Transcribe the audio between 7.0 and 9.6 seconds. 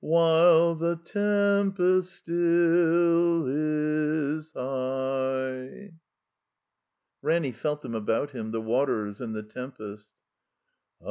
(Ranny felt them about him, the waters and the